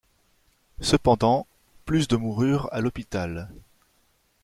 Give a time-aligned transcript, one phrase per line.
[0.79, 1.45] Cependant,
[1.85, 3.49] plus de moururent à l'hôpital.